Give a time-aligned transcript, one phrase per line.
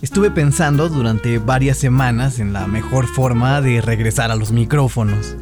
[0.00, 5.36] Estuve pensando durante varias semanas en la mejor forma de regresar a los micrófonos.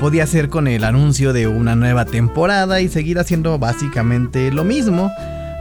[0.00, 5.12] Podía ser con el anuncio de una nueva temporada y seguir haciendo básicamente lo mismo,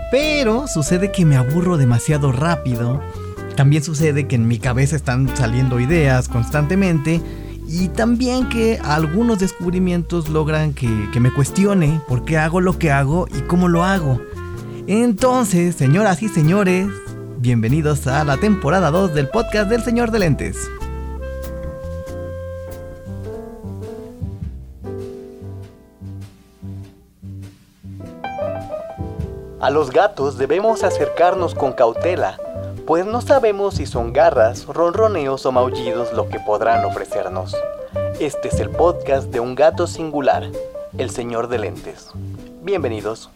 [0.10, 3.00] pero sucede que me aburro demasiado rápido.
[3.56, 7.22] También sucede que en mi cabeza están saliendo ideas constantemente
[7.68, 12.92] y también que algunos descubrimientos logran que, que, me cuestione por qué hago lo que
[12.92, 14.20] hago y cómo lo hago.
[14.88, 16.88] Entonces, señoras y señores,
[17.46, 20.68] bienvenidos a la temporada 2 del podcast del Señor de Lentes.
[29.60, 32.40] A los gatos debemos acercarnos con cautela,
[32.88, 37.56] pues no sabemos si son garras, ronroneos o maullidos lo que podrán ofrecernos.
[38.20, 40.50] Este es el podcast de un gato singular,
[40.98, 42.10] el Señor de Lentes.
[42.64, 43.30] Bienvenidos.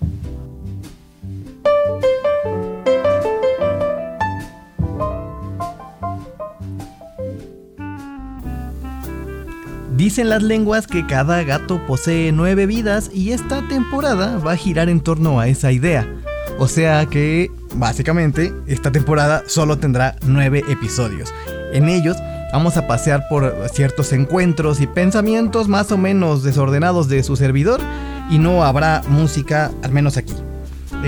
[10.00, 14.88] Dicen las lenguas que cada gato posee nueve vidas y esta temporada va a girar
[14.88, 16.08] en torno a esa idea.
[16.58, 21.34] O sea que, básicamente, esta temporada solo tendrá nueve episodios.
[21.74, 22.16] En ellos
[22.54, 27.82] vamos a pasear por ciertos encuentros y pensamientos más o menos desordenados de su servidor
[28.30, 30.29] y no habrá música, al menos aquí.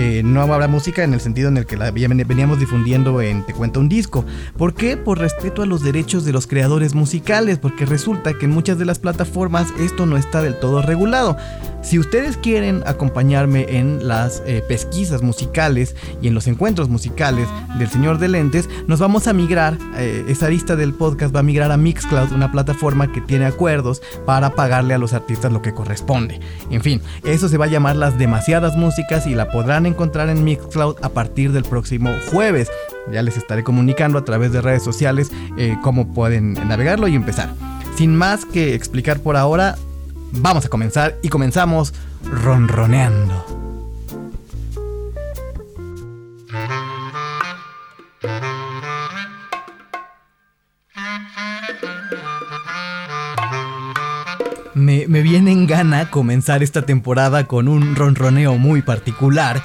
[0.04, 3.54] Eh, no habrá música en el sentido en el que la veníamos difundiendo en Te
[3.54, 4.24] Cuento un Disco.
[4.58, 4.96] ¿Por qué?
[4.96, 8.84] Por respeto a los derechos de los creadores musicales, porque resulta que en muchas de
[8.84, 11.36] las plataformas esto no está del todo regulado.
[11.82, 17.88] Si ustedes quieren acompañarme en las eh, pesquisas musicales y en los encuentros musicales del
[17.88, 21.72] Señor de Lentes, nos vamos a migrar, eh, esa lista del podcast va a migrar
[21.72, 26.40] a Mixcloud, una plataforma que tiene acuerdos para pagarle a los artistas lo que corresponde.
[26.70, 30.44] En fin, eso se va a llamar las demasiadas músicas y la podrán encontrar en
[30.44, 32.70] Mixcloud a partir del próximo jueves.
[33.12, 37.52] Ya les estaré comunicando a través de redes sociales eh, cómo pueden navegarlo y empezar.
[37.96, 39.76] Sin más que explicar por ahora,
[40.34, 41.92] Vamos a comenzar y comenzamos
[42.24, 43.44] ronroneando.
[54.74, 59.62] Me, me, viene en gana comenzar esta temporada con un ronroneo muy particular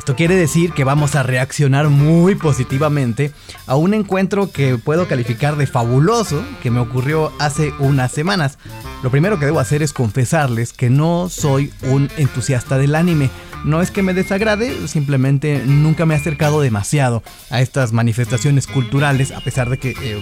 [0.00, 3.32] esto quiere decir que vamos a reaccionar muy positivamente
[3.66, 8.56] a un encuentro que puedo calificar de fabuloso que me ocurrió hace unas semanas.
[9.02, 13.28] Lo primero que debo hacer es confesarles que no soy un entusiasta del anime.
[13.66, 19.32] No es que me desagrade, simplemente nunca me he acercado demasiado a estas manifestaciones culturales,
[19.32, 20.18] a pesar de que eh,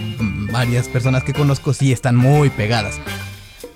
[0.51, 2.99] varias personas que conozco sí están muy pegadas.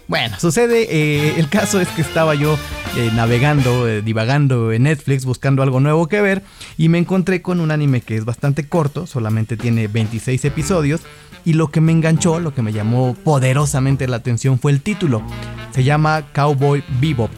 [0.08, 2.58] Bueno, sucede, eh, el caso es que estaba yo
[2.98, 6.44] eh, navegando, eh, divagando en Netflix, buscando algo nuevo que ver,
[6.78, 11.02] y me encontré con un anime que es bastante corto, solamente tiene 26 episodios,
[11.46, 15.22] y lo que me enganchó, lo que me llamó poderosamente la atención fue el título.
[15.74, 17.32] Se llama Cowboy Bebop.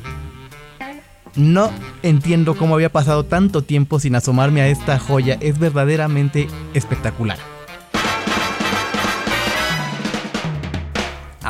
[1.36, 1.72] No
[2.02, 7.55] entiendo cómo había pasado tanto tiempo sin asomarme a esta joya, es verdaderamente espectacular.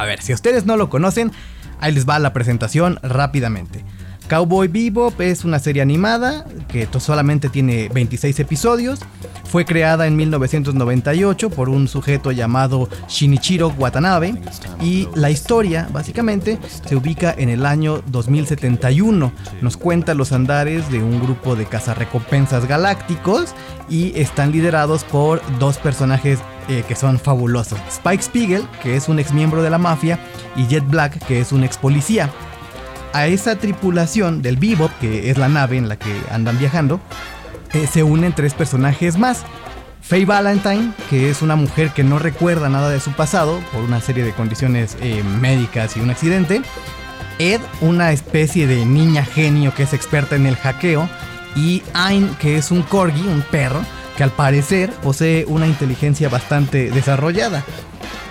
[0.06, 1.32] A ver, si ustedes no lo conocen,
[1.80, 3.84] ahí les va la presentación rápidamente.
[4.30, 9.00] Cowboy Bebop es una serie animada que solamente tiene 26 episodios.
[9.46, 14.36] Fue creada en 1998 por un sujeto llamado Shinichiro Watanabe
[14.80, 19.32] y la historia básicamente se ubica en el año 2071.
[19.62, 23.56] Nos cuenta los andares de un grupo de cazarrecompensas galácticos
[23.90, 27.80] y están liderados por dos personajes eh, que son fabulosos.
[27.90, 30.20] Spike Spiegel, que es un ex miembro de la mafia,
[30.56, 32.30] y Jet Black, que es un ex policía.
[33.14, 37.00] A esa tripulación del Bebop, que es la nave en la que andan viajando,
[37.74, 39.44] eh, se unen tres personajes más.
[40.02, 44.02] Faye Valentine, que es una mujer que no recuerda nada de su pasado por una
[44.02, 46.62] serie de condiciones eh, médicas y un accidente.
[47.40, 51.10] Ed, una especie de niña genio que es experta en el hackeo.
[51.56, 53.82] Y Ain, que es un corgi, un perro,
[54.18, 57.64] que al parecer posee una inteligencia bastante desarrollada.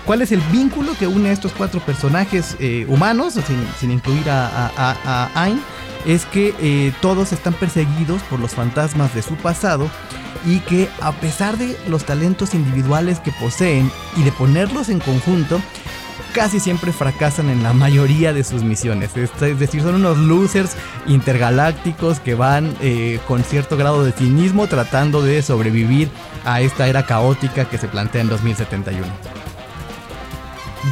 [0.05, 3.33] ¿Cuál es el vínculo que une a estos cuatro personajes eh, humanos,
[3.79, 5.59] sin, incluir a, Ain?
[6.05, 9.89] Es que eh, todos están perseguidos por los fantasmas de su pasado
[10.45, 15.59] y que a pesar de los talentos individuales que poseen y de ponerlos en conjunto,
[16.35, 19.15] casi siempre fracasan en la mayoría de sus misiones.
[19.15, 20.75] Es, decir, son unos losers
[21.07, 26.09] intergalácticos que van eh, con cierto grado de cinismo tratando de sobrevivir
[26.43, 29.07] a esta era caótica que se plantea en 2071.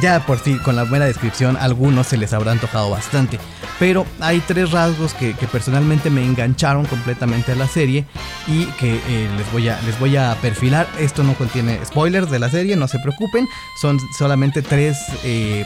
[0.00, 3.38] Ya por sí, con la buena descripción, algunos se les habrá antojado bastante.
[3.78, 8.04] Pero hay tres rasgos que, personalmente me engancharon completamente a la serie
[8.46, 10.88] y que eh, les, voy a, les voy a perfilar.
[10.98, 13.46] Esto no contiene spoilers de la serie, no se preocupen,
[13.80, 15.64] son solamente tres, eh,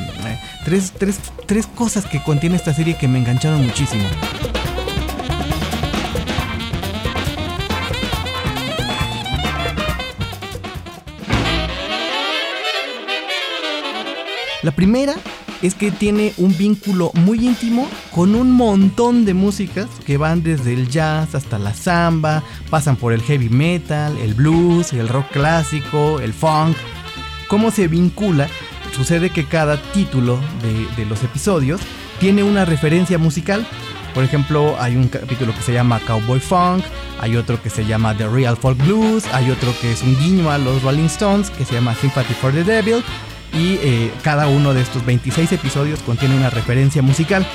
[0.65, 4.05] tres, tres, tres cosas que contiene esta serie que me engancharon muchísimo.
[14.63, 15.15] La primera
[15.63, 20.73] es que tiene un vínculo muy íntimo con un montón de músicas que van desde
[20.73, 26.21] el jazz hasta la samba, pasan por el heavy metal, el blues, el rock clásico,
[26.21, 26.77] el funk.
[27.49, 28.49] ¿Cómo se vincula?
[28.95, 30.39] Sucede que cada título
[30.97, 31.81] de, los episodios
[32.21, 33.67] tiene una referencia musical.
[34.15, 36.85] Por ejemplo, hay un capítulo que se llama Cowboy Funk,
[37.21, 40.51] hay otro que se llama The Real Folk Blues, hay otro que es un guiño
[40.51, 43.05] a los Rolling Stones que se llama Sympathy for the Devil,
[43.53, 47.47] y eh, cada uno de estos 26 episodios contiene una referencia musical.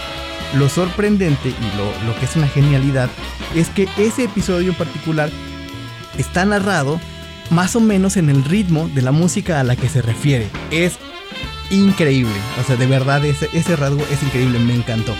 [0.55, 3.09] Lo sorprendente y lo, lo que es una genialidad
[3.55, 5.29] es que ese episodio en particular
[6.17, 6.99] está narrado
[7.49, 10.49] más o menos en el ritmo de la música a la que se refiere.
[10.71, 10.97] Es
[11.69, 15.13] increíble, o sea, de verdad ese, ese rasgo es increíble, me encantó.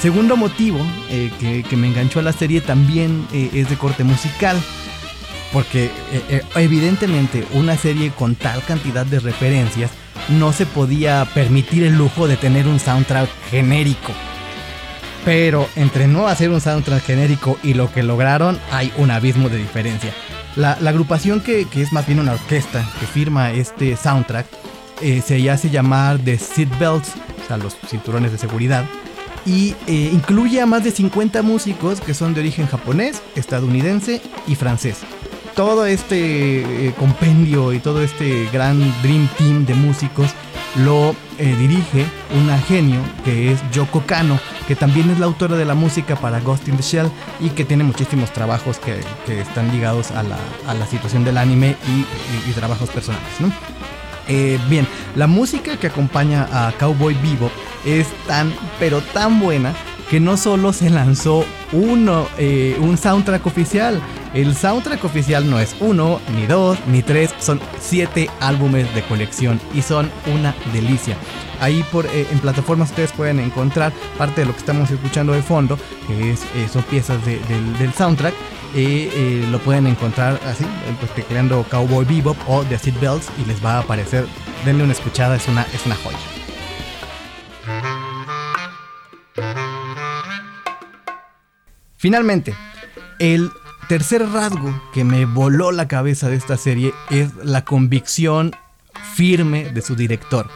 [0.00, 0.78] Segundo motivo
[1.10, 1.30] eh,
[1.68, 4.56] que, me enganchó a la serie también eh, es de corte musical.
[5.52, 9.90] Porque eh, evidentemente una serie con tal cantidad de referencias
[10.28, 14.12] no se podía permitir el lujo de tener un soundtrack genérico.
[15.24, 19.56] Pero entre no hacer un soundtrack genérico y lo que lograron hay un abismo de
[19.56, 20.12] diferencia.
[20.56, 24.46] La, agrupación que, es más bien una orquesta que firma este soundtrack
[25.24, 27.12] se hace llamar The Seatbelts,
[27.44, 28.84] o sea, los cinturones de seguridad
[29.46, 34.56] y eh, incluye a más de 50 músicos que son de origen japonés, estadounidense y
[34.56, 34.98] francés.
[35.54, 40.30] Todo este eh, compendio y todo este gran Dream Team de músicos
[40.84, 42.04] lo eh, dirige
[42.42, 44.38] una genio que es Yoko Kano,
[44.68, 47.10] que también es la autora de la música para Ghost in the Shell
[47.40, 49.00] y que tiene muchísimos trabajos que,
[49.40, 51.76] están ligados a la, situación del anime
[52.48, 53.24] y, trabajos personales.
[54.68, 57.50] Bien, la música que acompaña a Cowboy Vivo
[57.84, 59.74] es tan, pero tan buena
[60.10, 64.00] que no solo se lanzó uno, eh, un soundtrack oficial.
[64.34, 69.60] El soundtrack oficial no es uno, ni dos, ni tres, son siete álbumes de colección
[69.74, 71.16] y son una delicia.
[71.60, 75.42] Ahí por, eh, en plataformas ustedes pueden encontrar parte de lo que estamos escuchando de
[75.42, 78.34] fondo, que es, eh, son piezas del soundtrack.
[79.50, 80.64] Lo pueden encontrar así,
[81.00, 84.26] pues, tecleando Cowboy Bebop o The Seat Bells y les va a aparecer.
[84.64, 86.18] Denle una escuchada, es una, es una joya.
[91.96, 92.54] Finalmente,
[93.18, 93.50] el
[93.88, 98.54] tercer rasgo que me voló la cabeza de esta serie es la convicción
[99.14, 100.50] firme de su director.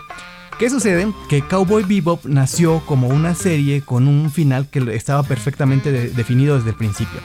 [0.59, 1.11] ¿Qué sucede?
[1.31, 6.71] Que Cowboy Bebop nació como una serie con un final que estaba perfectamente definido desde
[6.71, 7.21] el principio.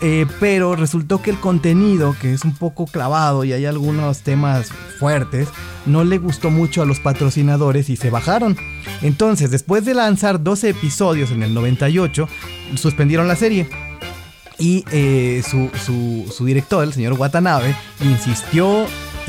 [0.00, 4.70] Eh, pero resultó que el contenido, que es un poco clavado y hay algunos temas
[4.98, 5.48] fuertes,
[5.86, 8.56] no le gustó mucho a los patrocinadores y se bajaron.
[9.02, 12.28] Entonces, después de lanzar 12 episodios en el 98,
[12.74, 13.68] suspendieron la serie.
[14.58, 18.86] Y eh, su, director, el señor Watanabe, insistió,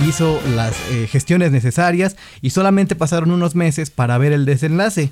[0.07, 5.11] hizo las eh, gestiones necesarias y solamente pasaron unos meses para ver el desenlace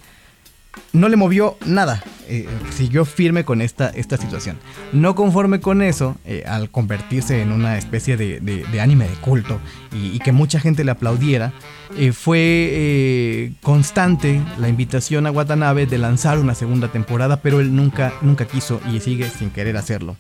[0.94, 2.04] no le movió nada.
[2.28, 4.58] Eh, siguió firme con esta, esta situación.
[4.94, 9.60] No conforme con eso, eh, al convertirse en una especie de, anime de culto
[9.92, 11.54] y, que mucha gente le aplaudiera,
[11.98, 18.14] eh, fue constante la invitación a Watanabe de lanzar una segunda temporada, pero él nunca,
[18.22, 20.16] nunca quiso y sigue sin querer hacerlo.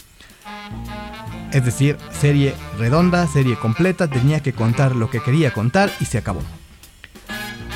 [1.51, 6.19] Es decir, serie redonda, serie completa, tenía que contar lo que quería contar y se
[6.19, 6.41] acabó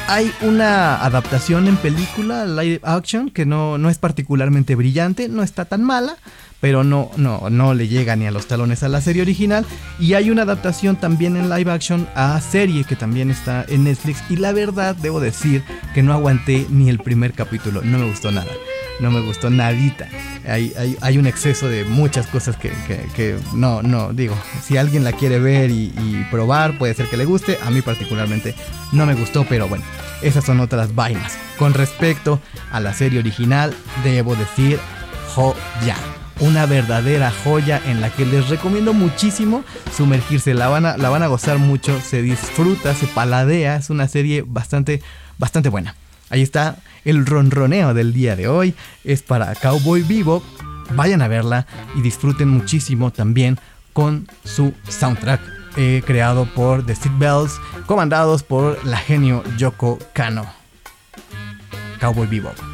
[0.10, 5.66] hay una adaptación en película, live action, que no, no es particularmente brillante, no está
[5.66, 6.18] tan mala,
[6.60, 9.68] pero no, no, no le llega ni a los talones a la serie original.
[10.00, 14.24] Y hay una adaptación también en live action a serie que también está en Netflix.
[14.32, 15.63] Y la verdad, debo decir
[15.94, 18.50] que no aguanté ni el primer capítulo, no me gustó nada
[19.00, 20.08] no me gustó nadita.
[20.48, 25.39] Hay, hay, un exceso de muchas cosas que, no, no, digo, si alguien la quiere
[25.39, 27.58] ver y, probar, puede ser que le guste.
[27.63, 28.56] A mí particularmente
[28.91, 29.84] no me gustó, pero bueno,
[30.22, 31.38] esas son otras vainas.
[31.58, 32.39] Con respecto
[32.72, 34.79] a la serie original, debo decir
[35.34, 35.96] joya.
[36.41, 39.65] Una verdadera joya en la que les recomiendo muchísimo
[39.96, 40.53] sumergirse.
[40.53, 43.75] La van a, la van a gozar mucho, se disfruta, se paladea.
[43.75, 45.01] Es una serie bastante,
[45.38, 45.96] bastante buena.
[46.30, 48.76] Ahí está el ronroneo del día de hoy.
[49.04, 50.44] Es para Cowboy Vivo.
[50.96, 53.60] Vayan a verla y disfruten muchísimo también
[53.94, 55.42] con su soundtrack
[55.78, 60.46] eh, creado por The Steel Bells, comandados por la genio Yoko Kano.
[62.00, 62.69] Cowboy Bebop.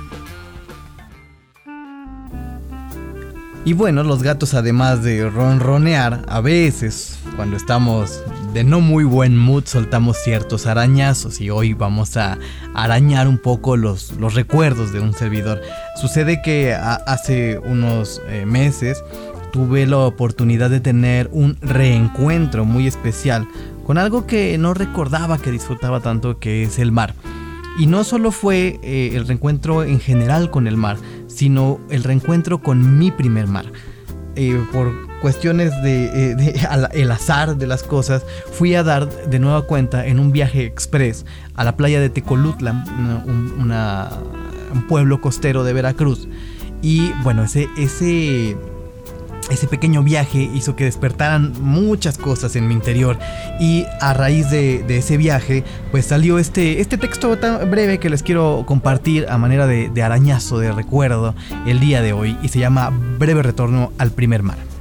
[3.66, 8.22] Y bueno, los gatos además de ronronear, a veces cuando estamos
[8.54, 12.38] de no muy buen mood soltamos ciertos arañazos y hoy vamos a
[12.76, 15.62] arañar un poco los, los recuerdos de un servidor.
[16.00, 19.04] Sucede que hace unos eh, meses
[19.52, 23.48] tuve la oportunidad de tener un reencuentro muy especial
[23.84, 27.16] con algo que no recordaba que disfrutaba tanto que es el mar.
[27.80, 30.98] Y no solo fue eh, el reencuentro en general con el mar,
[31.36, 33.66] sino el reencuentro con mi primer mar.
[34.38, 36.54] Eh, por cuestiones de, eh,
[36.94, 41.26] el azar de las cosas, fui a dar de nueva cuenta en un viaje express
[41.56, 42.84] a la playa de Tecolutla,
[44.74, 46.28] un pueblo costero de Veracruz.
[46.82, 48.56] Y bueno, ese, ese
[49.50, 53.18] ese pequeño viaje hizo que despertaran muchas cosas en mi interior
[53.60, 58.24] y a raíz de, ese viaje pues salió este, este texto tan breve que les
[58.24, 61.36] quiero compartir a manera de, de arañazo de recuerdo
[61.66, 64.75] el día de hoy y se llama Breve Retorno al Primer Mar.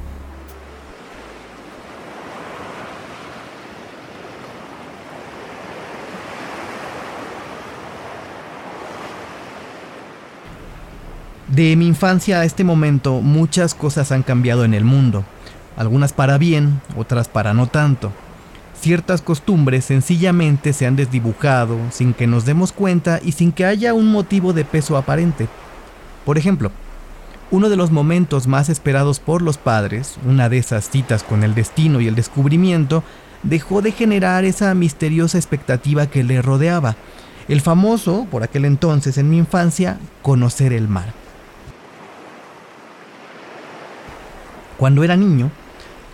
[11.55, 15.25] De mi infancia a este momento muchas cosas han cambiado en el mundo,
[15.77, 18.11] algunas para bien, otras para no tanto.
[18.81, 23.95] Ciertas costumbres sencillamente se han desdibujado sin que nos demos cuenta y sin que haya
[23.95, 25.47] un motivo de peso aparente.
[26.25, 26.73] Por ejemplo,
[27.53, 31.55] uno de los momentos más esperados por los padres, una de esas citas con el
[31.55, 33.05] destino y el descubrimiento,
[33.45, 36.97] dejó de generar esa misteriosa expectativa que le rodeaba,
[37.47, 41.24] el famoso, por aquel entonces en mi infancia, conocer el mar.
[44.77, 45.51] Cuando era niño,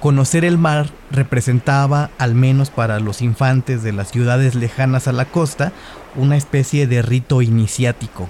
[0.01, 5.25] conocer el mar representaba, al menos para los infantes de las ciudades lejanas a la
[5.25, 5.73] costa,
[6.17, 8.29] una especie de rito iniciático.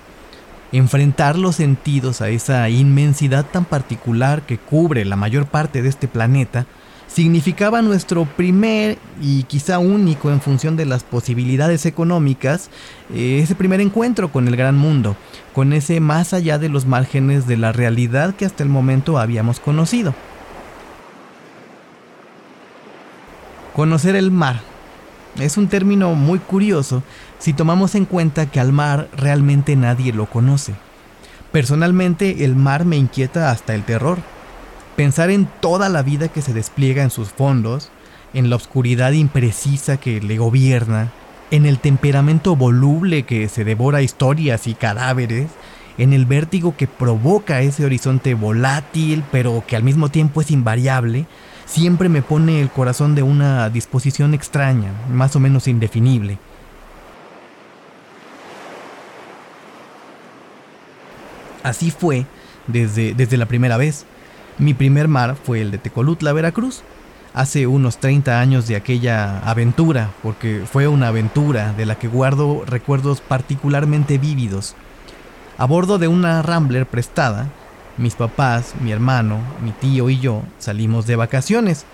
[0.72, 6.06] Enfrentar los sentidos a esa inmensidad tan particular que cubre la mayor parte de este
[6.06, 6.66] planeta
[7.12, 12.70] significaba nuestro primer y quizá único en función de las posibilidades económicas,
[13.12, 15.16] eh, ese primer encuentro con el gran mundo,
[15.52, 19.58] con ese más allá de los márgenes de la realidad que hasta el momento habíamos
[19.58, 20.14] conocido.
[23.74, 24.60] Conocer el mar
[25.38, 27.02] es un término muy curioso
[27.38, 30.74] si tomamos en cuenta que al mar realmente nadie lo conoce.
[31.50, 34.18] Personalmente el mar me inquieta hasta el terror
[35.00, 37.90] Pensar en toda la vida que se despliega en sus fondos,
[38.34, 41.10] en la oscuridad imprecisa que le gobierna,
[41.50, 45.48] en el temperamento voluble que se devora historias y cadáveres,
[45.96, 51.24] en el vértigo que provoca ese horizonte volátil pero que al mismo tiempo es invariable,
[51.64, 56.36] siempre me pone el corazón de una disposición extraña, más o menos indefinible.
[61.62, 62.26] Así fue
[62.66, 64.04] desde, desde la primera vez.
[64.60, 66.82] Mi primer mar fue el de Tecolutla, Veracruz,
[67.32, 72.64] hace unos 30 años de aquella aventura, porque fue una aventura de la que guardo
[72.66, 74.74] recuerdos particularmente vívidos.
[75.56, 77.48] A bordo de una Rambler prestada,
[77.96, 81.86] mis papás, mi hermano, mi tío y yo salimos de vacaciones,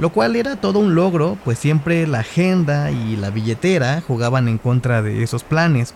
[0.00, 4.58] lo cual era todo un logro, pues siempre la agenda y la billetera jugaban en
[4.58, 5.94] contra de esos planes.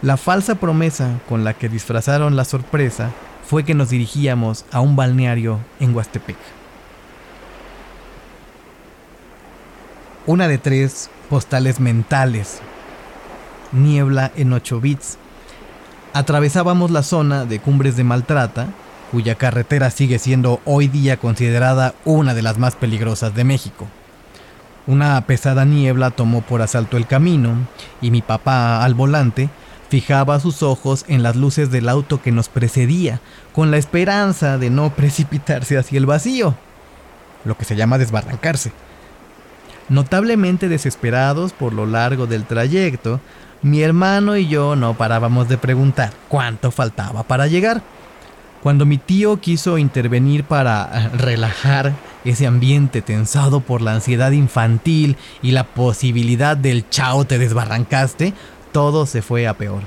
[0.00, 3.10] La falsa promesa con la que disfrazaron la sorpresa
[3.50, 6.36] fue que nos dirigíamos a un balneario en Huastepec.
[10.24, 12.60] Una de tres postales mentales.
[13.72, 15.18] Niebla en 8 bits.
[16.12, 18.68] Atravesábamos la zona de Cumbres de Maltrata,
[19.10, 23.88] cuya carretera sigue siendo hoy día considerada una de las más peligrosas de México.
[24.86, 27.56] Una pesada niebla tomó por asalto el camino
[28.00, 29.50] y mi papá al volante
[29.90, 33.20] Fijaba sus ojos en las luces del auto que nos precedía,
[33.52, 36.54] con la esperanza de no precipitarse hacia el vacío,
[37.44, 38.70] lo que se llama desbarrancarse.
[39.88, 43.20] Notablemente desesperados por lo largo del trayecto,
[43.62, 47.82] mi hermano y yo no parábamos de preguntar cuánto faltaba para llegar.
[48.62, 51.94] Cuando mi tío quiso intervenir para eh, relajar
[52.24, 58.34] ese ambiente tensado por la ansiedad infantil y la posibilidad del chao te desbarrancaste,
[58.72, 59.82] todo se fue a peor.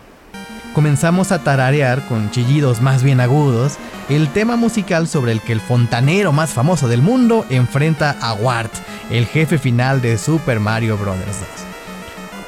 [0.74, 3.78] Comenzamos a tararear con chillidos más bien agudos
[4.10, 8.74] el tema musical sobre el que el fontanero más famoso del mundo enfrenta a Wart,
[9.12, 11.16] el jefe final de Super Mario Bros.
[11.18, 11.26] 2.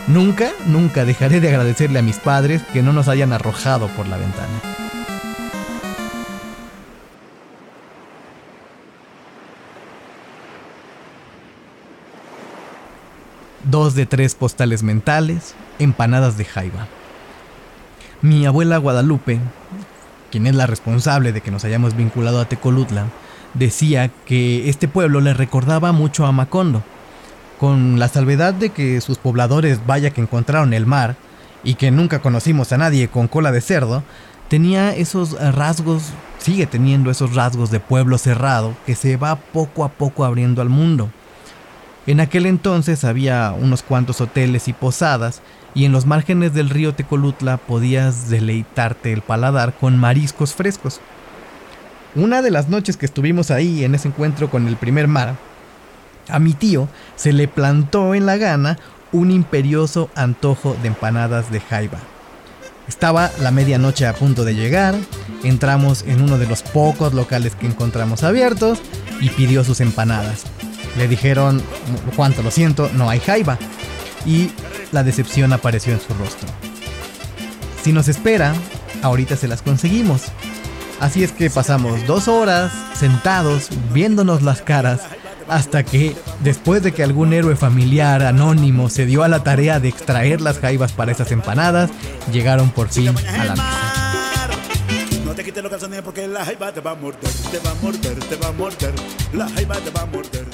[0.08, 4.18] Nunca, nunca dejaré de agradecerle a mis padres que no nos hayan arrojado por la
[4.18, 4.85] ventana.
[13.66, 16.88] Dos de tres postales mentales, empanadas de jaiba.
[18.22, 19.40] Mi abuela Guadalupe,
[20.32, 23.06] quien es la responsable de que nos hayamos vinculado a Tecolutla,
[23.54, 26.84] decía que este pueblo le recordaba mucho a Macondo,
[27.60, 31.16] con la salvedad de que sus pobladores vaya que encontraron el mar
[31.64, 34.04] y que nunca conocimos a nadie con cola de cerdo,
[34.50, 39.90] tenía esos rasgos, sigue teniendo esos rasgos de pueblo cerrado que se va poco a
[39.90, 41.10] poco abriendo al mundo.
[42.08, 45.42] En aquel entonces había unos cuantos hoteles y posadas
[45.74, 51.02] y en los márgenes del río Tecolutla podías deleitarte el paladar con mariscos frescos.
[52.14, 55.36] Una de las noches que estuvimos ahí en ese encuentro con el primer mar,
[56.30, 58.78] a mi tío se le plantó en la gana
[59.12, 62.00] un imperioso antojo de empanadas de jaiba.
[62.88, 64.96] Estaba la medianoche a punto de llegar,
[65.44, 68.80] entramos en uno de los pocos locales que encontramos abiertos
[69.20, 70.46] y pidió sus empanadas.
[70.98, 71.62] Le dijeron,
[72.16, 73.58] cuánto lo siento, no hay jaiba.
[74.26, 74.52] Y
[74.92, 76.48] la decepción apareció en su rostro.
[77.84, 78.54] Si nos espera,
[79.04, 80.24] ahorita se las conseguimos.
[81.00, 85.02] Así es que pasamos dos horas sentados viéndonos las caras
[85.48, 89.90] hasta que, después de que algún héroe familiar anónimo se dio a la tarea de
[89.90, 91.92] extraer las jaivas para esas empanadas,
[92.32, 93.66] llegaron por fin a la mesa.
[95.26, 97.76] No te quites los calzones porque la jaiba te va a morder, te va a
[97.76, 98.94] morder, te va a morder,
[99.34, 100.45] la jaiba te va a morder.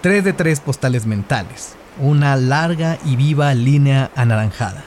[0.00, 4.84] Tres de tres postales mentales, una larga y viva línea anaranjada.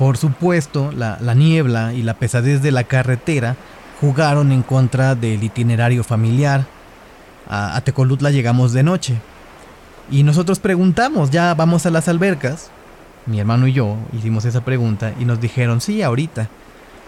[0.00, 3.54] Por supuesto, la, niebla y la pesadez de la carretera
[4.00, 6.66] jugaron en contra del itinerario familiar.
[7.48, 9.20] A, a Tecolutla llegamos de noche.
[10.10, 12.72] Y nosotros preguntamos, ¿ya vamos a las albercas?
[13.26, 16.48] Mi hermano y yo hicimos esa pregunta y nos dijeron, sí, ahorita.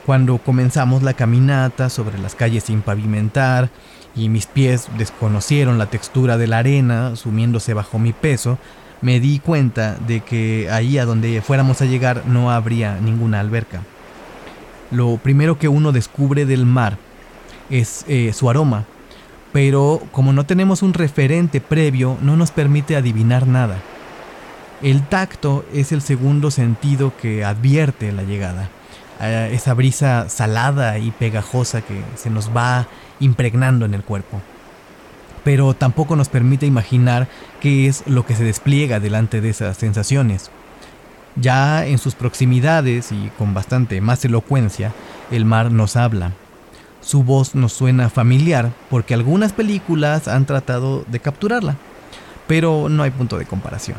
[0.06, 3.70] Cuando comenzamos la caminata sobre las calles sin pavimentar
[4.14, 8.58] y mis pies desconocieron la textura de la arena, sumiéndose bajo mi peso,
[9.00, 13.82] me di cuenta de que ahí a donde fuéramos a llegar no habría ninguna alberca.
[14.90, 16.98] Lo primero que uno descubre del mar
[17.70, 18.84] es eh, su aroma,
[19.52, 23.78] pero como no tenemos un referente previo no nos permite adivinar nada.
[24.82, 28.68] El tacto es el segundo sentido que advierte la llegada.
[29.22, 32.88] Esa brisa salada y pegajosa que se nos va
[33.20, 34.40] impregnando en el cuerpo
[35.44, 37.28] pero tampoco nos permite imaginar
[37.60, 40.50] qué es lo que se despliega delante de esas sensaciones.
[41.36, 44.92] Ya en sus proximidades y con bastante más elocuencia,
[45.30, 46.32] el mar nos habla.
[47.00, 51.76] Su voz nos suena familiar porque algunas películas han tratado de capturarla,
[52.46, 53.96] pero no hay punto de comparación.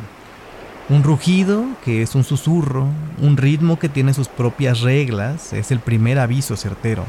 [0.90, 2.86] Un rugido, que es un susurro,
[3.18, 7.04] un ritmo que tiene sus propias reglas, es el primer aviso certero.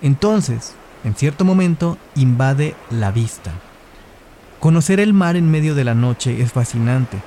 [0.00, 0.74] Entonces,
[1.04, 3.52] en cierto momento invade la vista.
[4.58, 7.18] Conocer el mar en medio de la noche es fascinante,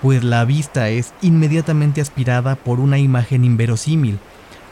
[0.00, 4.18] pues la vista es inmediatamente aspirada por una imagen inverosímil,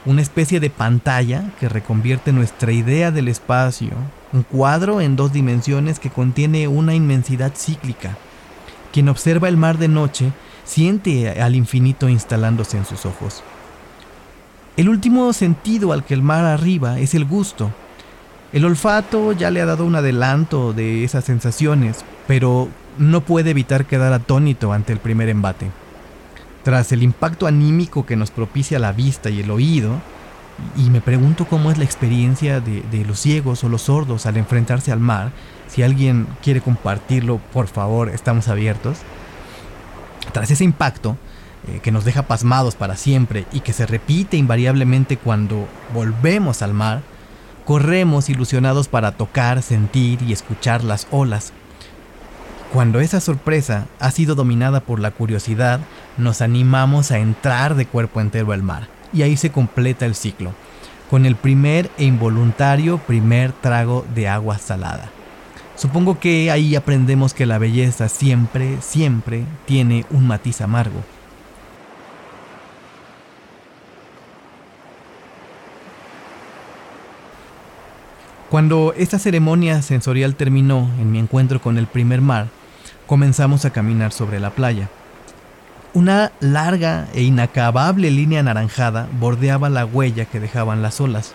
[0.07, 3.91] una especie de pantalla que reconvierte nuestra idea del espacio,
[4.33, 8.17] un cuadro en dos dimensiones que contiene una inmensidad cíclica.
[8.99, 10.33] Quien observa el mar de noche
[10.65, 13.45] siente al infinito instalándose en sus ojos.
[14.77, 17.71] El último sentido al que el mar arriba es el gusto,
[18.53, 23.85] el olfato ya le ha dado un adelanto de esas sensaciones, pero no puede evitar
[23.85, 25.71] quedar atónito ante el primer embate.
[26.65, 29.93] Tras el impacto anímico que nos propicia la vista y el oído,
[30.77, 34.93] y me pregunto cómo es la experiencia de, los ciegos o los sordos al enfrentarse
[34.93, 35.33] al mar,
[35.69, 38.99] si alguien quiere compartirlo, por favor, estamos abiertos.
[40.33, 41.17] Tras ese impacto,
[41.67, 46.75] eh, que nos deja pasmados para siempre y que se repite invariablemente cuando volvemos al
[46.75, 47.03] mar,
[47.65, 51.53] corremos ilusionados para tocar, sentir y escuchar las olas.
[52.73, 55.81] Cuando esa sorpresa ha sido dominada por la curiosidad,
[56.17, 60.53] nos animamos a entrar de cuerpo entero al mar, y ahí se completa el ciclo,
[61.11, 65.11] con el primer e involuntario primer trago de agua salada.
[65.77, 71.03] Supongo que ahí aprendemos que la belleza siempre, siempre tiene un matiz amargo
[78.51, 82.49] Cuando esta ceremonia sensorial terminó en mi encuentro con el primer mar,
[83.07, 84.89] comenzamos a caminar sobre la playa.
[85.95, 91.33] Una larga e inacabable línea anaranjada bordeaba la huella que dejaban las olas.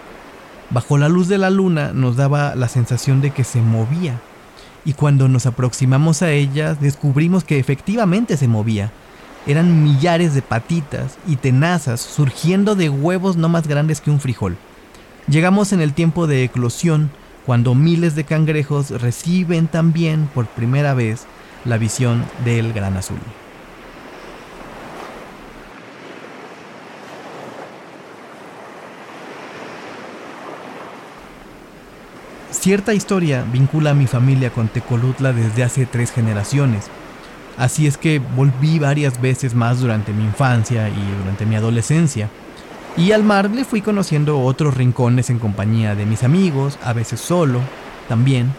[0.70, 4.22] Bajo la luz de la luna nos daba la sensación de que se movía,
[4.86, 8.92] y cuando nos aproximamos a ella descubrimos que efectivamente se movía.
[9.48, 14.56] Eran millares de patitas y tenazas surgiendo de huevos no más grandes que un frijol.
[15.28, 17.10] Llegamos en el tiempo de eclosión,
[17.46, 21.26] cuando miles de cangrejos reciben también por primera vez
[21.66, 23.20] la visión del gran azul.
[32.63, 36.86] Cierta historia vincula a mi familia con Tecolutla desde hace tres generaciones.
[37.58, 42.30] Así es que volví varias veces más durante mi infancia y durante mi adolescencia.
[42.95, 47.19] Y al mar le fui conociendo otros rincones en compañía de mis amigos, a veces
[47.19, 47.60] solo,
[48.08, 48.54] también.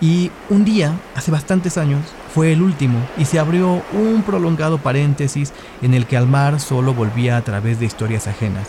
[0.00, 2.00] Y un día, hace bastantes años,
[2.34, 5.52] fue el último y se abrió un prolongado paréntesis
[5.82, 8.68] en el que al mar solo volvía a través de historias ajenas.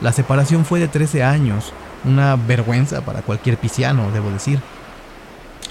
[0.00, 1.74] La separación fue de 13 años,
[2.04, 4.60] una vergüenza para cualquier pisciano, debo decir.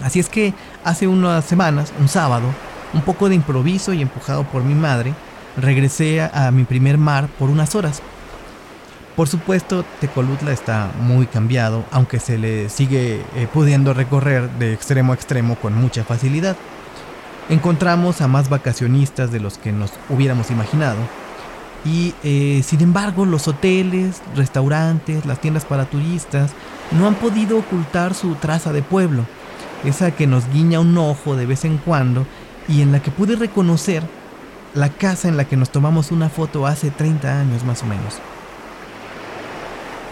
[0.04, 2.48] Así es que hace unas semanas, un sábado,
[2.94, 5.14] un poco de improviso y empujado por mi madre,
[5.58, 8.02] regresé a, mi primer mar por unas horas.
[9.16, 15.12] Por supuesto, Tecolutla está muy cambiado, aunque se le sigue eh, pudiendo recorrer de extremo
[15.12, 16.56] a extremo con mucha facilidad.
[17.50, 20.98] Encontramos a más vacacionistas de los que nos hubiéramos imaginado,
[21.84, 26.52] y eh, sin embargo, los hoteles, restaurantes, las tiendas para turistas
[26.92, 29.26] no han podido ocultar su traza de pueblo,
[29.84, 32.26] esa que nos guiña un ojo de vez en cuando
[32.68, 34.04] y en la que pude reconocer
[34.76, 38.20] la casa en la que nos tomamos una foto hace 30 años más o menos.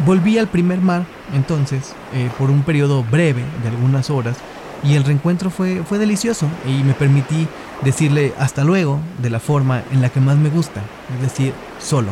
[0.06, 4.38] Volví al primer mar, entonces, eh, por un periodo breve de algunas horas,
[4.84, 7.48] y el reencuentro fue, fue delicioso y me permití
[7.82, 10.82] decirle hasta luego de la forma en la que más me gusta,
[11.15, 12.10] es decir, solo.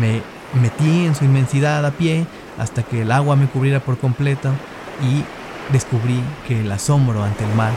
[0.00, 0.22] Me
[0.60, 2.26] metí en su inmensidad a pie
[2.58, 4.50] hasta que el agua me cubriera por completo
[5.02, 5.24] y
[5.72, 7.72] descubrí que el asombro ante el mar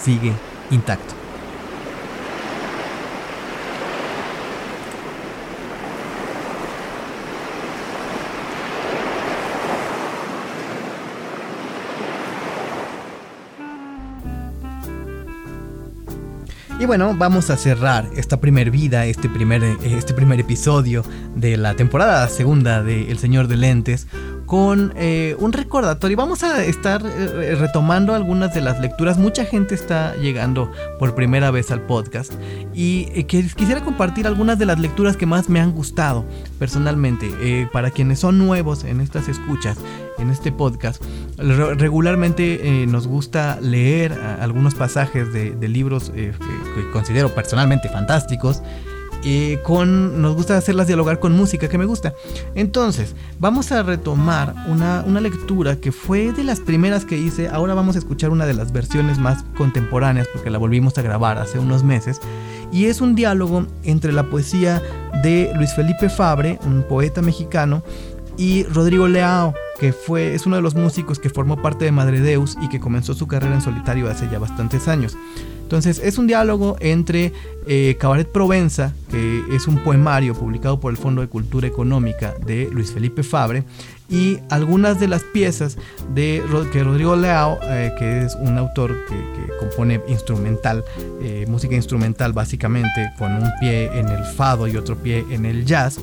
[0.00, 0.32] sigue
[0.70, 1.19] intacto.
[16.80, 21.04] Y bueno, vamos a cerrar esta primer vida, este primer, este primer episodio
[21.36, 24.06] de la temporada segunda de El Señor de Lentes
[24.50, 26.16] con eh, un recordatorio.
[26.16, 29.16] Vamos a estar eh, retomando algunas de las lecturas.
[29.16, 32.32] Mucha gente está llegando por primera vez al podcast
[32.74, 36.24] y que quisiera compartir algunas de las lecturas que más me han gustado
[36.58, 37.30] personalmente.
[37.72, 39.78] para quienes son nuevos en estas escuchas,
[40.18, 41.00] en este podcast,
[41.38, 46.32] regularmente eh, nos gusta leer algunos pasajes de, libros eh,
[46.74, 48.62] que, considero personalmente fantásticos.
[49.22, 52.14] Y con, nos gusta hacerlas dialogar con música que me gusta.
[52.54, 57.48] Entonces, vamos a retomar una, una, lectura que fue de las primeras que hice.
[57.48, 61.38] Ahora vamos a escuchar una de las versiones más contemporáneas porque la volvimos a grabar
[61.38, 62.20] hace unos meses.
[62.72, 64.82] Y es un diálogo entre la poesía
[65.22, 67.82] de Luis Felipe Fabre, un poeta mexicano,
[68.36, 72.20] y Rodrigo Leao, que fue, es uno de los músicos que formó parte de Madre
[72.20, 75.16] Deus y que comenzó su carrera en solitario hace ya bastantes años.
[75.62, 77.32] Entonces es un diálogo entre
[77.66, 82.68] eh, Cabaret Provenza, que es un poemario publicado por el Fondo de Cultura Económica de
[82.70, 83.64] Luis Felipe Fabre,
[84.10, 85.78] y algunas de las piezas
[86.12, 90.84] de que Rodrigo Leao, eh, que es un autor que, compone instrumental,
[91.22, 95.64] eh, música instrumental básicamente, con un pie en el fado y otro pie en el
[95.64, 96.00] jazz,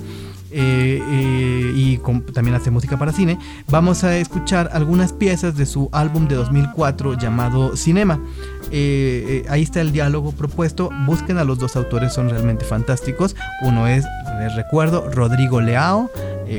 [0.50, 1.98] eh, eh, y
[2.32, 7.14] también hace música para cine, vamos a escuchar algunas piezas de su álbum de 2004
[7.14, 8.20] llamado Cinema.
[8.70, 10.90] Eh, ahí está el diálogo propuesto.
[11.06, 13.36] Busquen a los dos autores, son realmente fantásticos.
[13.62, 14.04] Uno es,
[14.40, 16.10] les recuerdo, Rodrigo Leao,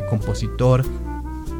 [0.09, 0.85] compositor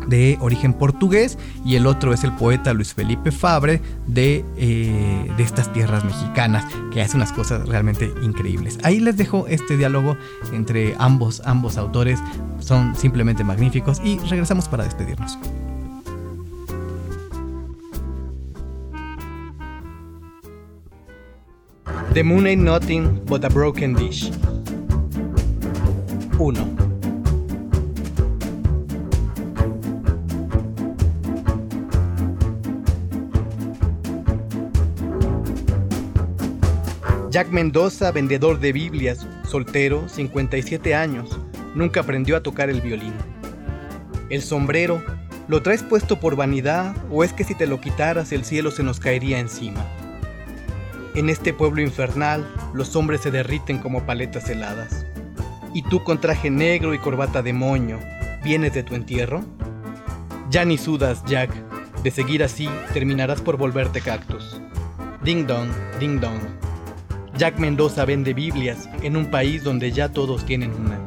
[0.10, 5.44] de origen portugués y el otro es el poeta Luis Felipe Fabre de, eh, de
[5.44, 8.80] estas tierras mexicanas que hace unas cosas realmente increíbles.
[8.84, 10.18] Ahí les dejo este diálogo
[10.52, 12.20] entre ambos, ambos autores,
[12.60, 15.38] son simplemente magníficos y regresamos para despedirnos.
[22.14, 24.32] The moon ain't nothing but a broken dish.
[26.40, 26.79] 1.
[37.30, 41.40] Jack Mendoza, vendedor de Biblias, soltero, 57 años,
[41.76, 43.14] nunca aprendió a tocar el violín.
[44.32, 45.04] El sombrero,
[45.48, 48.82] ¿lo traes puesto por vanidad o es que si te lo quitaras el cielo se
[48.82, 49.86] nos caería encima?
[51.14, 55.06] En este pueblo infernal, los hombres se derriten como paletas heladas.
[55.72, 58.00] ¿Y tú con traje negro y corbata de moño,
[58.44, 59.44] vienes de tu entierro?
[60.50, 61.52] Ya ni sudas, Jack.
[62.02, 64.60] De seguir así, terminarás por volverte cactus.
[65.24, 66.59] Ding dong, ding dong.
[67.40, 71.00] Jack Mendoza vende Biblias en un país donde ya todos tienen una.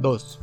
[0.00, 0.40] Dos.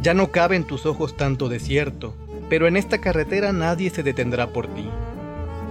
[0.00, 2.14] Ya no cabe en tus ojos tanto desierto,
[2.48, 4.88] pero en esta carretera nadie se detendrá por ti.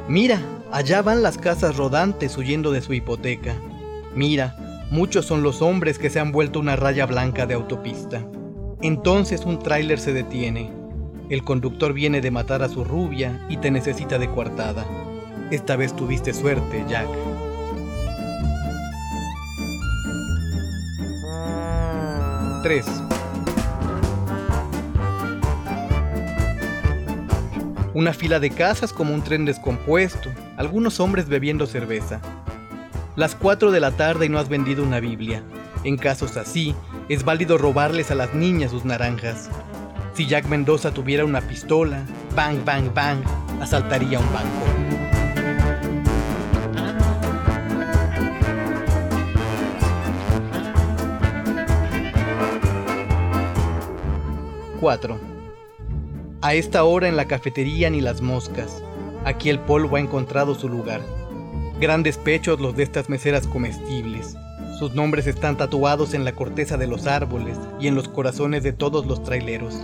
[0.08, 0.40] Mira,
[0.72, 3.56] allá van las casas rodantes huyendo de su hipoteca.
[4.14, 8.26] Mira, muchos son los hombres que se han vuelto una raya blanca de autopista.
[8.82, 10.72] Entonces un tráiler se detiene.
[11.30, 14.86] El conductor viene de matar a su rubia y te necesita de coartada.
[15.52, 17.08] Esta vez tuviste suerte, Jack.
[22.64, 22.86] Tres.
[27.94, 32.22] Una fila de casas como un tren descompuesto, algunos hombres bebiendo cerveza.
[33.18, 35.42] Las 4 de la tarde y no has vendido una Biblia.
[35.84, 36.76] En casos así,
[37.10, 39.50] es válido robarles a las niñas sus naranjas.
[40.14, 43.18] Si Jack Mendoza tuviera una pistola, bang, bang, bang,
[43.60, 44.66] asaltaría un banco.
[54.80, 55.18] ¡4!
[56.42, 58.84] A esta hora en la cafetería ni las moscas.
[59.26, 61.02] Aquí el polvo ha encontrado su lugar.
[61.80, 64.36] Grandes pechos los de estas meseras comestibles.
[64.80, 68.74] Sus nombres están tatuados en la corteza de los árboles y en los corazones de
[68.74, 69.76] todos los traileros.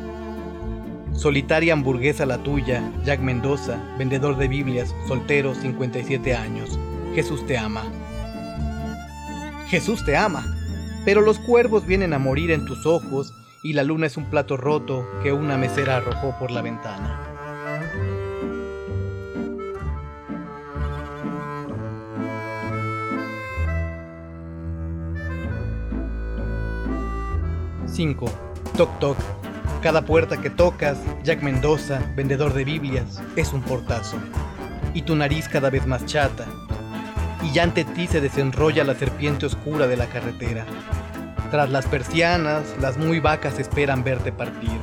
[1.14, 6.80] Solitaria hamburguesa la tuya, Jack Mendoza, vendedor de Biblias, soltero, 57 años.
[7.14, 7.84] Jesús te ama.
[9.68, 10.44] Jesús te ama.
[11.06, 14.58] Pero los cuervos vienen a morir en tus ojos y la luna es un plato
[14.58, 17.33] roto que una mesera arrojó por la ventana.
[27.94, 28.26] ¡5!
[28.76, 29.18] Toc toc.
[29.84, 34.18] Cada puerta que tocas, Jack Mendoza, vendedor de Biblias, es un portazo.
[34.96, 36.46] Y tu nariz cada vez más chata.
[37.44, 40.66] Y ya ante ti se desenrolla la serpiente oscura de la carretera.
[41.52, 44.80] Tras las persianas, las muy vacas esperan verte partir,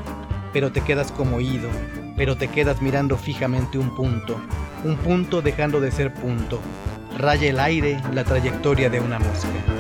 [0.53, 1.69] pero te quedas como oído,
[2.17, 4.41] pero te quedas mirando fijamente un punto,
[4.85, 6.61] un punto dejando de ser punto.
[7.19, 9.80] Raya el aire la trayectoria de una mosca.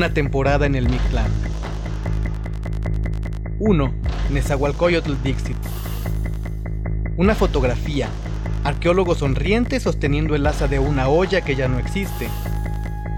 [0.00, 1.30] Una temporada en el Mictlán.
[3.58, 3.92] 1.
[4.30, 5.58] Nezahualcóyotl Dixit.
[7.18, 8.08] Una fotografía.
[8.64, 12.28] Arqueólogo sonriente sosteniendo el asa de una olla que ya no existe.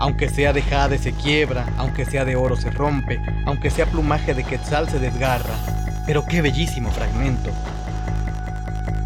[0.01, 4.35] Aunque sea de jade se quiebra, aunque sea de oro se rompe, aunque sea plumaje
[4.35, 5.55] de quetzal se desgarra.
[6.05, 7.53] Pero qué bellísimo fragmento.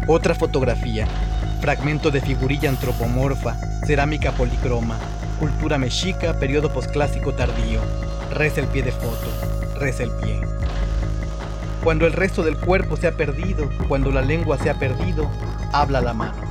[0.07, 1.05] Otra fotografía.
[1.61, 4.97] Fragmento de figurilla antropomorfa, cerámica policroma,
[5.37, 7.79] cultura mexica, periodo posclásico tardío.
[8.31, 9.27] Reza el pie de foto,
[9.79, 10.41] reza el pie.
[11.83, 15.29] Cuando el resto del cuerpo se ha perdido, cuando la lengua se ha perdido,
[15.71, 16.46] habla la mano.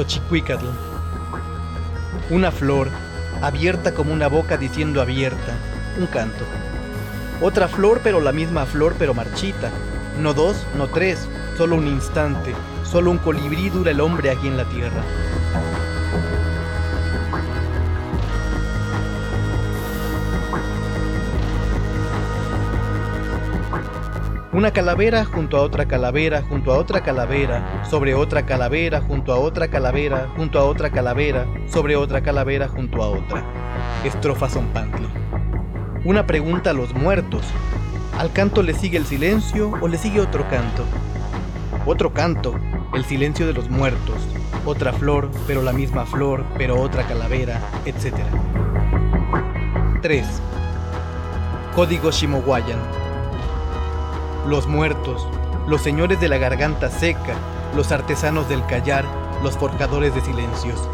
[0.00, 0.64] Xochicuicatl.
[2.30, 2.88] Una flor,
[3.42, 5.52] abierta como una boca diciendo abierta,
[5.98, 6.44] un canto.
[7.42, 9.70] Otra flor, pero la misma flor, pero marchita.
[10.18, 14.56] No dos, no tres, solo un instante, solo un colibrí dura el hombre aquí en
[14.56, 15.02] la tierra.
[24.52, 29.38] Una calavera junto a otra calavera, junto a otra calavera, sobre otra calavera, junto a
[29.38, 33.44] otra calavera, junto a otra calavera, sobre otra calavera, junto a otra.
[34.02, 35.06] Estrofa Zompantli.
[36.04, 37.44] Una pregunta a los muertos.
[38.18, 40.84] ¿Al canto le sigue el silencio o le sigue otro canto?
[41.86, 42.58] Otro canto,
[42.92, 44.16] el silencio de los muertos.
[44.66, 48.16] Otra flor, pero la misma flor, pero otra calavera, etc.
[50.02, 50.26] 3.
[51.76, 52.99] Código Shimowayan
[54.50, 55.28] los muertos,
[55.68, 57.36] los señores de la garganta seca,
[57.76, 59.04] los artesanos del callar,
[59.44, 60.88] los forjadores de silencios.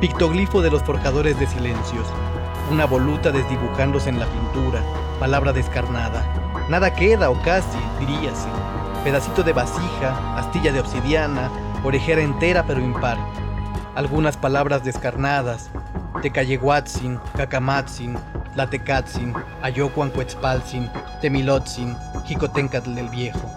[0.00, 2.06] Pictoglifo de los forjadores de silencios,
[2.70, 4.82] una voluta desdibujándose en la pintura,
[5.18, 6.22] palabra descarnada.
[6.68, 8.48] Nada queda o casi, diríase.
[9.02, 11.50] Pedacito de vasija, astilla de obsidiana,
[11.82, 13.16] orejera entera pero impar.
[13.94, 15.70] Algunas palabras descarnadas,
[16.20, 18.18] Tecayehuatzin, Cacamatzin,
[18.54, 23.50] Tlatecatzin, Ayocuancuetzpalzin, Temilotzin, Jicotencatl del Viejo.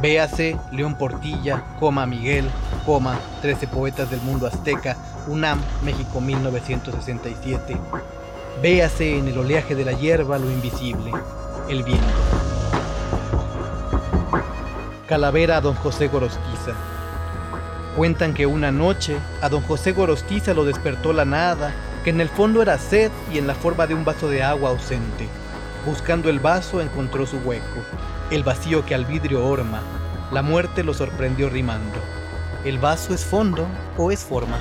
[0.00, 2.48] Véase León Portilla, coma Miguel,
[2.86, 7.76] coma 13 poetas del mundo azteca, UNAM, México 1967.
[8.62, 11.12] Véase en el oleaje de la hierba lo invisible,
[11.68, 12.06] el viento.
[15.06, 16.72] Calavera a don José Gorostiza.
[17.96, 22.28] Cuentan que una noche a don José Gorostiza lo despertó la nada, que en el
[22.28, 25.28] fondo era sed y en la forma de un vaso de agua ausente.
[25.84, 27.80] Buscando el vaso encontró su hueco,
[28.30, 29.82] el vacío que al vidrio orma.
[30.30, 31.98] La muerte lo sorprendió rimando.
[32.64, 34.58] ¿El vaso es fondo o es forma?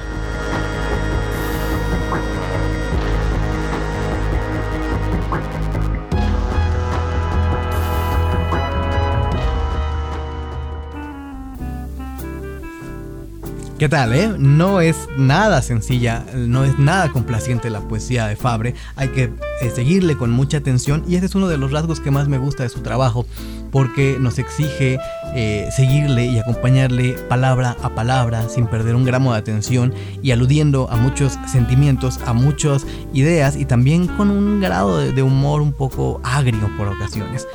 [13.79, 14.35] ¿Qué tal, eh?
[14.37, 18.75] No es nada sencilla, no es nada complaciente la poesía de Fabre.
[18.97, 22.11] Hay que eh, seguirle con mucha atención y ese es uno de los rasgos que
[22.11, 23.25] más me gusta de su trabajo,
[23.71, 24.99] porque nos exige
[25.35, 30.89] eh, seguirle y acompañarle palabra a palabra sin perder un gramo de atención y aludiendo
[30.89, 36.19] a muchos sentimientos, a muchas ideas y también con un grado de humor un poco
[36.23, 37.47] agrio por ocasiones.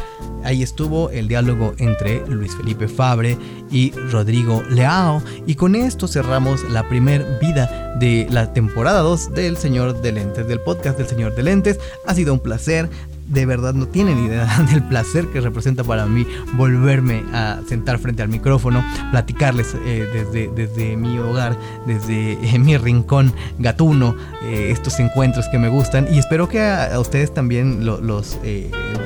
[0.45, 3.39] Ahí estuvo el diálogo entre Luis Felipe Fabre
[3.71, 5.23] y Rodrigo Leao.
[5.47, 10.47] Y con esto cerramos la primer vida de la temporada 2 del Señor de Lentes,
[10.47, 11.81] del podcast del Señor de Lentes.
[12.07, 12.91] Ha sido un placer
[13.27, 18.23] de verdad no tienen idea del placer que representa para mí volverme a sentar frente
[18.23, 21.57] al micrófono, platicarles eh, desde, desde mi hogar,
[21.87, 26.07] desde eh, mi rincón gatuno, eh, estos encuentros que me gustan.
[26.13, 28.01] Y espero que a, ustedes también los,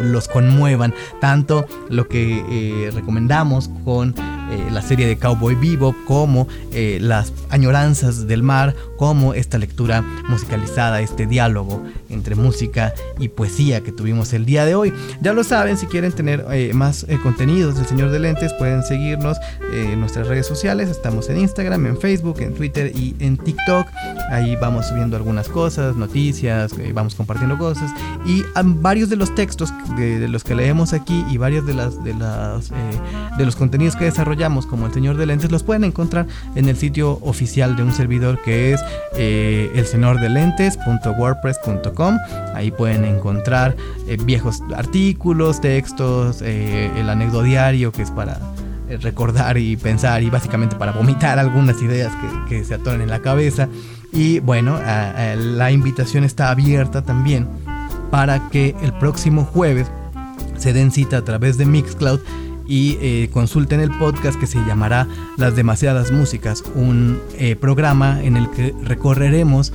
[0.02, 4.14] los conmuevan, tanto lo que recomendamos con
[4.70, 11.26] la serie de Cowboy Bebop como las añoranzas del mar, como esta lectura musicalizada, este
[11.26, 14.92] diálogo entre música y poesía que tuvimos el día de hoy.
[15.20, 18.82] Ya lo saben, si quieren tener eh, más eh, contenidos del Señor de Lentes, pueden
[18.82, 19.38] seguirnos
[19.72, 20.88] eh, en nuestras redes sociales.
[20.90, 23.86] Estamos en Instagram, en Facebook, en Twitter y en TikTok.
[24.30, 27.92] Ahí vamos subiendo algunas cosas, noticias, vamos compartiendo cosas.
[28.26, 32.14] Y varios de los textos de, los que leemos aquí y varios de, las, de,
[32.14, 32.70] las,
[33.38, 36.76] de los contenidos que desarrollamos, como el Señor de Lentes, los pueden encontrar en el
[36.76, 38.80] sitio oficial de un servidor que es
[39.14, 42.18] el señor de lentes.wordpress.com.
[42.54, 48.38] Ahí pueden encontrar eh, viejos artículos, textos, eh, el anecdodiario que es para
[48.88, 52.12] eh, recordar y pensar y básicamente para vomitar algunas ideas
[52.48, 53.68] que, se atoran en la cabeza.
[54.12, 57.46] Y bueno, la invitación está abierta también
[58.10, 59.86] para que el próximo jueves
[60.56, 62.20] se den cita a través de Mixcloud
[62.68, 67.18] y consulten el podcast que se llamará Las demasiadas músicas, un
[67.60, 69.72] programa en el que recorreremos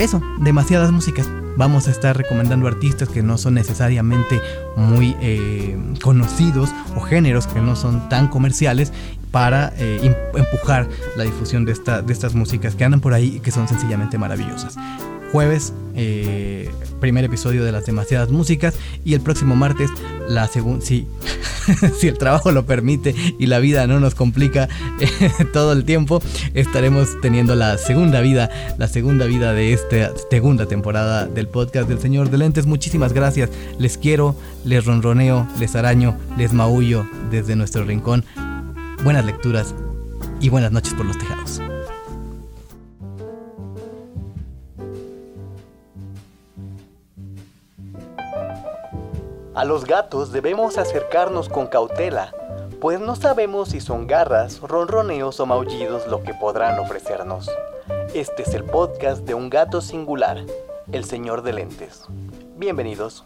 [0.00, 1.28] eso, demasiadas músicas.
[1.56, 4.40] Vamos a estar recomendando artistas que no son necesariamente
[4.74, 8.92] muy eh, conocidos o géneros que no son tan comerciales
[9.30, 13.40] para eh, empujar la difusión de, esta, de estas músicas que andan por ahí y
[13.40, 14.76] que son sencillamente maravillosas.
[15.32, 18.74] Jueves, eh, primer episodio de las demasiadas músicas.
[19.04, 19.90] Y el próximo martes,
[20.28, 20.84] la segunda.
[21.98, 24.68] Si el trabajo lo permite y la vida no nos complica
[25.00, 26.22] eh, todo el tiempo,
[26.54, 32.00] estaremos teniendo la segunda vida, la segunda vida de esta segunda temporada del podcast del
[32.00, 32.66] Señor de Lentes.
[32.66, 33.50] Muchísimas gracias.
[33.78, 38.24] Les quiero, les ronroneo, les araño, les maullo desde nuestro rincón.
[39.04, 39.74] Buenas lecturas
[40.40, 41.60] y buenas noches por los tejados.
[49.52, 52.32] A los gatos debemos acercarnos con cautela,
[52.80, 57.50] pues no sabemos si son garras, ronroneos o maullidos lo que podrán ofrecernos.
[58.14, 60.38] Este es el podcast de un gato singular,
[60.92, 62.04] el señor de lentes.
[62.58, 63.24] Bienvenidos.